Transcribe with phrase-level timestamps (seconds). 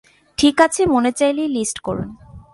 [0.37, 2.09] ঠিক আছে, মন চাইলে লিস্ট করুন!